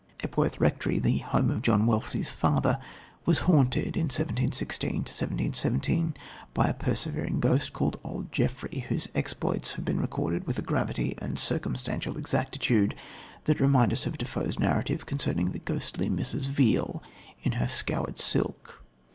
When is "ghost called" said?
7.39-7.99